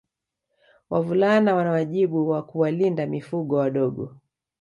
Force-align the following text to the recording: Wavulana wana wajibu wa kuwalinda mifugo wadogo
Wavulana 0.89 1.55
wana 1.55 1.71
wajibu 1.71 2.29
wa 2.29 2.43
kuwalinda 2.45 3.05
mifugo 3.05 3.55
wadogo 3.55 4.15